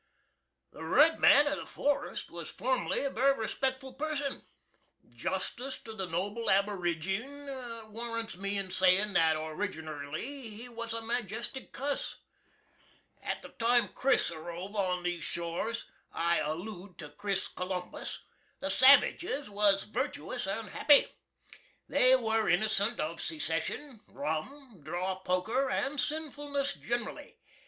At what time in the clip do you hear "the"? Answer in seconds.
0.71-0.83, 1.59-1.65, 5.93-6.07, 13.43-13.49, 18.59-18.69